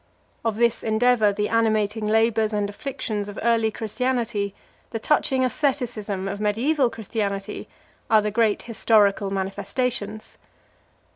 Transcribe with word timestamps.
Of 0.43 0.57
this 0.57 0.81
endeavour, 0.81 1.31
the 1.31 1.47
animating 1.49 2.07
labours 2.07 2.53
and 2.53 2.67
afflictions 2.71 3.29
of 3.29 3.37
early 3.43 3.69
Christianity, 3.69 4.55
the 4.89 4.97
touching 4.97 5.45
asceticism 5.45 6.27
of 6.27 6.39
mediaeval 6.39 6.89
Christianity, 6.89 7.69
are 8.09 8.23
the 8.23 8.31
great 8.31 8.63
historical 8.63 9.29
manifestations. 9.29 10.39